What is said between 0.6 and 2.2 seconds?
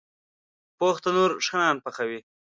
پوخ تنور ښه نان پخوي